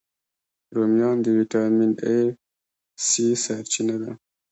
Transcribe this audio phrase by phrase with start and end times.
[0.75, 2.17] رومیان د ویټامین A،
[3.05, 3.07] C
[3.43, 4.11] سرچینه ده